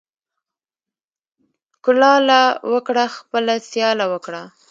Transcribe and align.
ـ 0.91 1.83
کولاله 1.83 2.41
وکړه 2.73 3.05
خپله 3.17 3.53
سياله 3.71 4.05
وکړه. 4.13 4.43